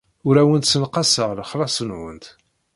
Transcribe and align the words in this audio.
Ur 0.27 0.35
awent-ssenqaseɣ 0.41 1.29
lexlaṣ-nwent. 1.39 2.25